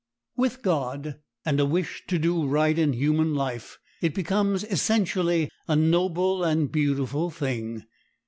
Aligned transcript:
With 0.35 0.63
God 0.63 1.19
and 1.45 1.59
a 1.59 1.65
wish 1.67 2.07
to 2.07 2.17
do 2.17 2.47
right 2.47 2.75
in 2.79 2.93
human 2.93 3.35
life 3.35 3.77
it 4.01 4.15
becomes 4.15 4.63
essentially 4.63 5.51
a 5.67 5.75
noble 5.75 6.43
and 6.43 6.71
beautiful 6.71 7.29
thing. 7.29 7.83